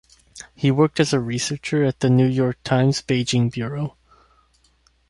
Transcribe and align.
He 0.55 0.71
worked 0.71 0.99
as 0.99 1.13
a 1.13 1.19
researcher 1.19 1.83
at 1.83 1.99
"The 1.99 2.09
New 2.09 2.25
York 2.25 2.57
Times" 2.63 3.03
Beijing 3.03 3.51
bureau. 3.51 3.97